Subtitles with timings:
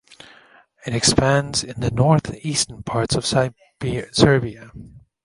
[0.83, 4.71] It expands in the north-eastern parts of Serbia.